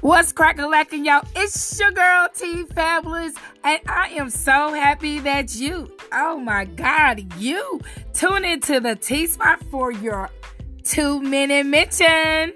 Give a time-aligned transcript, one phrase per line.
[0.00, 1.26] What's cracking lacking, y'all?
[1.34, 3.34] It's your girl T Fabulous,
[3.64, 7.80] and I am so happy that you, oh my God, you
[8.12, 10.30] tune into the T Spot for your
[10.82, 12.52] two minute mention.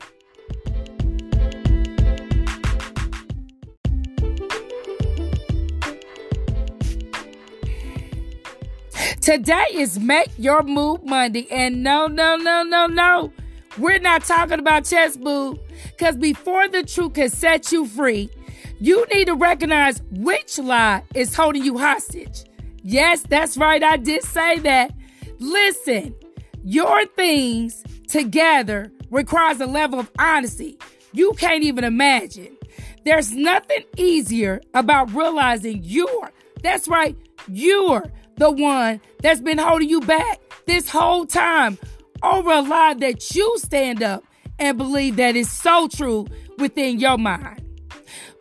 [9.21, 13.33] Today is Make Your Move Monday, and no, no, no, no, no.
[13.81, 15.59] We're not talking about chess, boo.
[15.97, 18.31] Because before the truth can set you free,
[18.79, 22.45] you need to recognize which lie is holding you hostage.
[22.83, 23.83] Yes, that's right.
[23.83, 24.93] I did say that.
[25.39, 26.15] Listen,
[26.63, 30.79] your things together requires a level of honesty
[31.13, 32.57] you can't even imagine.
[33.05, 36.31] There's nothing easier about realizing you're,
[36.63, 37.17] that's right,
[37.49, 38.05] you're
[38.37, 41.79] the one that's been holding you back this whole time
[42.23, 44.25] over a lie that you stand up
[44.59, 46.27] and believe that is so true
[46.59, 47.63] within your mind.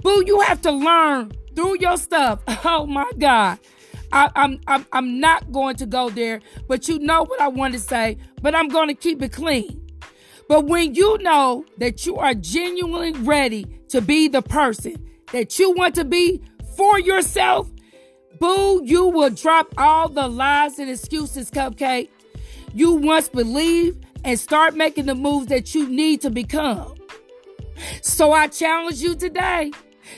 [0.01, 2.41] Boo, you have to learn through your stuff.
[2.65, 3.59] Oh my God.
[4.11, 7.73] I, I'm, I'm I'm not going to go there, but you know what I want
[7.73, 9.85] to say, but I'm going to keep it clean.
[10.47, 14.95] But when you know that you are genuinely ready to be the person
[15.31, 16.41] that you want to be
[16.75, 17.69] for yourself,
[18.39, 22.09] boo, you will drop all the lies and excuses, cupcake.
[22.73, 26.95] You once believed and start making the moves that you need to become.
[28.01, 29.71] So I challenge you today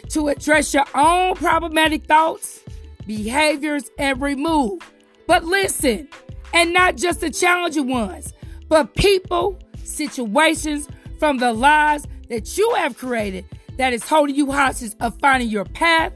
[0.09, 2.61] to address your own problematic thoughts,
[3.05, 4.79] behaviors, and remove.
[5.27, 6.09] But listen,
[6.53, 8.33] and not just the challenging ones,
[8.67, 10.87] but people, situations
[11.19, 13.45] from the lies that you have created
[13.77, 16.13] that is holding you hostage of finding your path,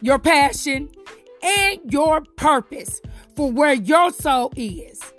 [0.00, 0.88] your passion,
[1.42, 3.00] and your purpose
[3.36, 5.12] for where your soul is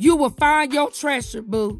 [0.00, 1.78] you will find your treasure, boo.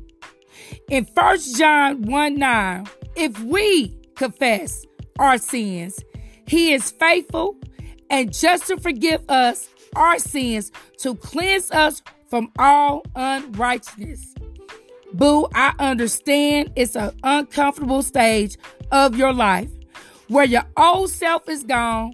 [0.90, 4.84] In 1 John 1 9, if we confess
[5.18, 5.98] our sins,
[6.46, 7.56] he is faithful
[8.10, 14.34] and just to forgive us our sins to cleanse us from all unrighteousness.
[15.14, 18.58] Boo, I understand it's an uncomfortable stage
[18.92, 19.70] of your life
[20.28, 22.12] where your old self is gone,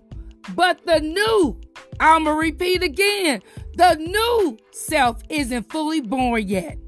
[0.55, 1.61] but the new,
[1.99, 3.43] I'm going to repeat again,
[3.77, 6.79] the new self isn't fully born yet.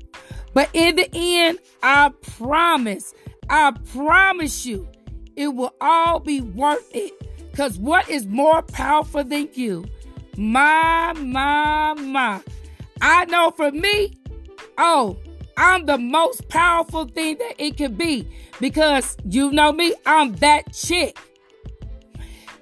[0.54, 3.15] But in the end, I promise,
[3.49, 4.88] I promise you,
[5.37, 7.12] it will all be worth it.
[7.50, 9.84] Because what is more powerful than you?
[10.37, 12.41] My, my, my.
[13.00, 14.19] I know for me,
[14.78, 15.19] oh,
[15.56, 18.28] I'm the most powerful thing that it could be.
[18.60, 21.19] Because you know me, I'm that chick.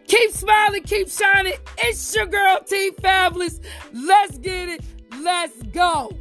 [0.06, 1.54] Keep smiling, keep shining.
[1.78, 3.60] It's your girl T Fabulous.
[3.92, 4.80] Let's get it.
[5.20, 6.12] Let's go.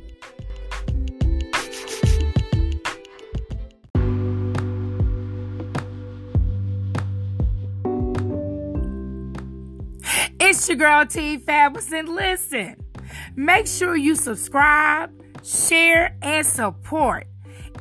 [10.39, 11.91] It's your girl T Fabulous.
[11.91, 12.83] And listen,
[13.35, 15.11] make sure you subscribe,
[15.43, 17.27] share, and support.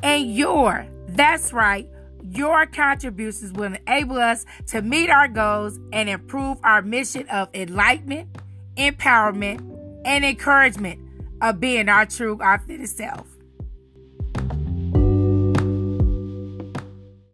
[0.03, 1.89] And your, that's right,
[2.31, 8.29] your contributions will enable us to meet our goals and improve our mission of enlightenment,
[8.77, 9.61] empowerment,
[10.05, 10.99] and encouragement
[11.41, 13.34] of being our true, authentic self.